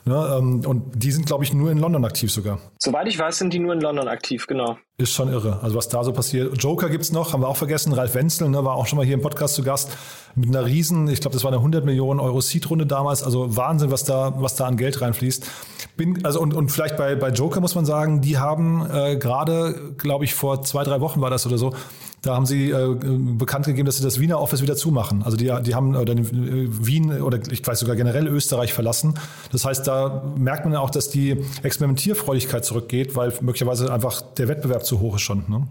[0.06, 0.38] Ne?
[0.38, 2.60] Ähm, und die sind, glaube ich, nur in London aktiv sogar.
[2.80, 4.78] Soweit ich weiß, sind die nur in London aktiv, genau.
[4.98, 5.60] Ist schon irre.
[5.62, 6.62] Also was da so passiert.
[6.62, 7.94] Joker gibt es noch, haben wir auch vergessen.
[7.94, 9.92] Ralf Wenzel ne, war auch schon mal hier im Podcast zu Gast
[10.36, 13.24] mit einer riesen, ich glaube, das war eine 100 Millionen Euro Seed-Runde damals.
[13.24, 15.50] Also Wahnsinn, was da, was da an Geld reinfließt.
[15.98, 19.94] Bin, also und, und vielleicht bei, bei Joker muss man sagen, die haben äh, gerade,
[19.98, 21.74] glaube ich, vor zwei, drei Wochen war das oder so,
[22.22, 25.24] da haben sie äh, bekannt gegeben, dass sie das Wiener Office wieder zumachen.
[25.24, 29.16] Also die, die haben oder äh, Wien oder ich weiß sogar generell Österreich verlassen.
[29.52, 34.86] Das heißt, da merkt man auch, dass die Experimentierfreudigkeit zurückgeht, weil möglicherweise einfach der Wettbewerb
[34.86, 35.46] zu hoch ist schon.
[35.48, 35.68] Ne?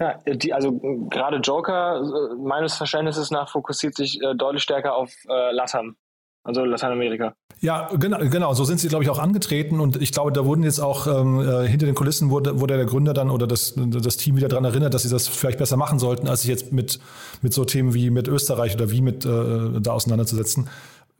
[0.00, 0.72] Ja, die, also
[1.10, 5.96] gerade Joker, äh, meines Verständnisses nach, fokussiert sich äh, deutlich stärker auf äh, Latam
[6.44, 7.34] also Lateinamerika.
[7.60, 10.64] Ja, genau, genau, so sind sie, glaube ich, auch angetreten und ich glaube, da wurden
[10.64, 14.16] jetzt auch ähm, äh, hinter den Kulissen wurde, wurde der Gründer dann oder das, das
[14.16, 17.00] Team wieder daran erinnert, dass sie das vielleicht besser machen sollten, als sich jetzt mit,
[17.40, 20.68] mit so Themen wie mit Österreich oder wie mit äh, da auseinanderzusetzen.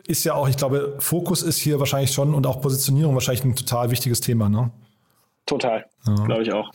[0.06, 3.56] Ist ja auch, ich glaube, Fokus ist hier wahrscheinlich schon und auch Positionierung wahrscheinlich ein
[3.56, 4.70] total wichtiges Thema, ne?
[5.46, 6.14] Total, ja.
[6.26, 6.70] glaube ich auch.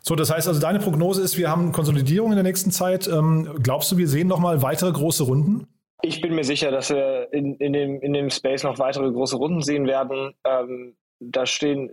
[0.00, 3.06] So, das heißt also, deine Prognose ist, wir haben Konsolidierung in der nächsten Zeit.
[3.06, 5.66] Ähm, glaubst du, wir sehen nochmal weitere große Runden?
[6.04, 9.36] Ich bin mir sicher, dass wir in, in, dem, in dem Space noch weitere große
[9.36, 10.34] Runden sehen werden.
[10.44, 11.90] Ähm, da stehen,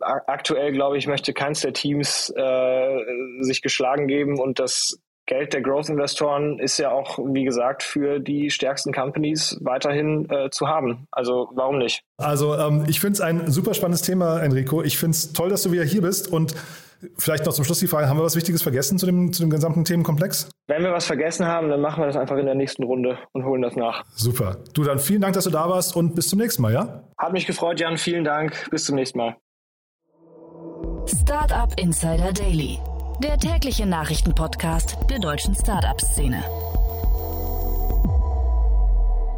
[0.00, 2.98] aktuell glaube ich, möchte keins der Teams äh,
[3.40, 8.50] sich geschlagen geben und das Geld der Growth-Investoren ist ja auch, wie gesagt, für die
[8.50, 11.06] stärksten Companies weiterhin äh, zu haben.
[11.12, 12.02] Also warum nicht?
[12.16, 14.82] Also ähm, ich finde es ein super spannendes Thema, Enrico.
[14.82, 16.54] Ich finde es toll, dass du wieder hier bist und
[17.16, 19.50] Vielleicht noch zum Schluss die Frage, haben wir was Wichtiges vergessen zu dem, zu dem
[19.50, 20.50] gesamten Themenkomplex?
[20.68, 23.44] Wenn wir was vergessen haben, dann machen wir das einfach in der nächsten Runde und
[23.44, 24.04] holen das nach.
[24.14, 24.58] Super.
[24.74, 27.04] Du, dann vielen Dank, dass du da warst und bis zum nächsten Mal, ja?
[27.16, 27.96] Hat mich gefreut, Jan.
[27.96, 28.68] Vielen Dank.
[28.70, 29.36] Bis zum nächsten Mal.
[31.06, 32.78] Startup Insider Daily,
[33.22, 36.42] der tägliche Nachrichtenpodcast der deutschen Startup-Szene.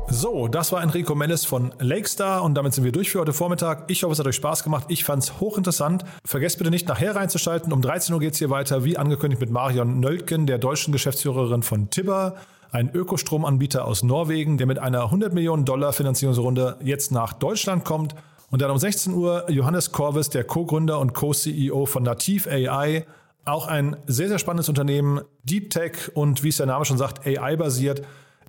[0.08, 3.84] So, das war Enrico Mellis von Lakestar und damit sind wir durch für heute Vormittag.
[3.88, 4.84] Ich hoffe, es hat euch Spaß gemacht.
[4.88, 6.04] Ich fand es hochinteressant.
[6.24, 7.72] Vergesst bitte nicht, nachher reinzuschalten.
[7.72, 11.62] Um 13 Uhr geht es hier weiter, wie angekündigt, mit Marion Nöltgen, der deutschen Geschäftsführerin
[11.62, 12.34] von Tibber,
[12.70, 18.14] ein Ökostromanbieter aus Norwegen, der mit einer 100 Millionen Dollar Finanzierungsrunde jetzt nach Deutschland kommt.
[18.50, 23.06] Und dann um 16 Uhr Johannes Korvis, der Co-Gründer und Co-CEO von Nativ AI,
[23.44, 27.26] auch ein sehr, sehr spannendes Unternehmen, Deep Tech und wie es der Name schon sagt,
[27.26, 28.02] AI-basiert.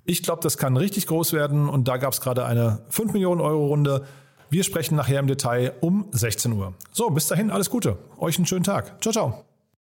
[0.04, 3.40] Ich glaube, das kann richtig groß werden und da gab es gerade eine 5 Millionen
[3.40, 4.04] Euro Runde.
[4.50, 6.74] Wir sprechen nachher im Detail um 16 Uhr.
[6.92, 7.96] So, bis dahin alles Gute.
[8.18, 9.02] Euch einen schönen Tag.
[9.02, 9.53] Ciao, ciao.